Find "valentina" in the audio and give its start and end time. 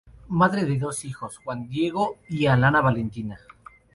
2.81-3.37